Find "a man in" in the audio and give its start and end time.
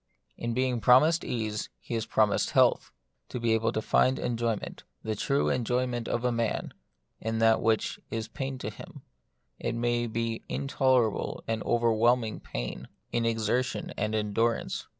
6.25-7.37